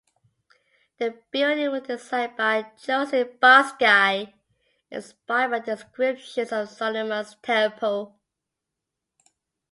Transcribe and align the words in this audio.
The 0.97 1.19
building 1.29 1.69
was 1.69 1.83
designed 1.83 2.35
by 2.35 2.71
Joseph 2.81 3.39
Barsky, 3.39 4.33
inspired 4.89 5.51
by 5.51 5.59
descriptions 5.59 6.51
of 6.51 6.69
Solomon's 6.69 7.35
Temple. 7.43 8.17